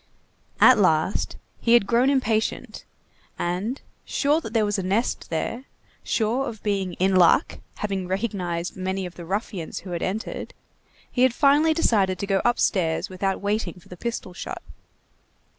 [0.59, 2.85] At last, he had grown impatient,
[3.37, 5.65] and, sure that there was a nest there,
[6.03, 10.55] sure of being in "luck," having recognized many of the ruffians who had entered,
[11.11, 14.63] he had finally decided to go upstairs without waiting for the pistol shot.